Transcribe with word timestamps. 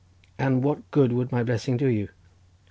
"And 0.39 0.63
what 0.63 0.89
good 0.89 1.13
would 1.13 1.31
my 1.31 1.43
blessing 1.43 1.77
do 1.77 1.85
you?" 1.85 2.09